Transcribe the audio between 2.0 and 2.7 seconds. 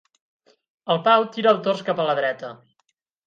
a la dreta.